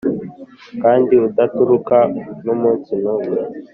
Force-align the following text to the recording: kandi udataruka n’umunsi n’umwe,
kandi 0.83 1.13
udataruka 1.27 1.97
n’umunsi 2.43 2.91
n’umwe, 3.01 3.39